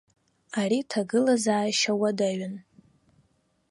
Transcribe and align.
Ари 0.61 0.79
ҭагылазаашьа 0.89 1.93
уадаҩын. 1.99 2.55